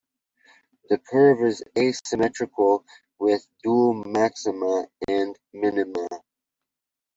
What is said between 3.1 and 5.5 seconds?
with dual maxima and